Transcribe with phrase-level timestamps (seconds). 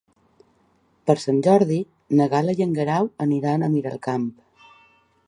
[1.09, 1.77] Per Sant Jordi
[2.21, 4.29] na Gal·la i en Guerau aniran a Miralcamp.